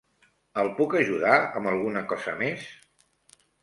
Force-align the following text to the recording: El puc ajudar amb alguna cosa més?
El 0.61 0.69
puc 0.79 0.95
ajudar 1.03 1.37
amb 1.43 1.71
alguna 1.75 2.05
cosa 2.17 2.37
més? 2.43 2.69